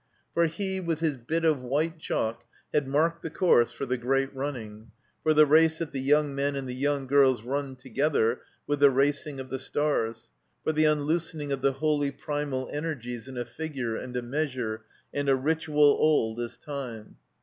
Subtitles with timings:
[0.33, 4.33] For he, with his bit of white chalk, had marked the course for the great
[4.33, 4.89] running,
[5.21, 8.89] for the race that the yoimg men and the young girls run together with the
[8.89, 10.31] racing of the stars,
[10.63, 15.29] for the imloosening of the holy primal energies in a figure and a measure and
[15.29, 17.17] a ritual old as time.